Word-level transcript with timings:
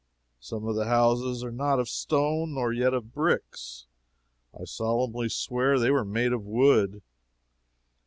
Some 0.39 0.65
of 0.67 0.75
the 0.75 0.85
houses 0.85 1.43
are 1.43 1.51
not 1.51 1.79
of 1.79 1.87
stone, 1.87 2.55
nor 2.55 2.73
yet 2.73 2.91
of 2.91 3.13
bricks; 3.13 3.85
I 4.51 4.63
solemnly 4.65 5.29
swear 5.29 5.77
they 5.77 5.89
are 5.89 6.03
made 6.03 6.33
of 6.33 6.43
wood. 6.43 7.03